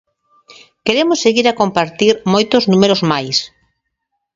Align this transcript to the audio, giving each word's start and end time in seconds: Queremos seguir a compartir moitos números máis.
Queremos 0.85 1.21
seguir 1.25 1.45
a 1.47 1.57
compartir 1.61 2.13
moitos 2.33 2.63
números 2.71 3.01
máis. 3.11 3.37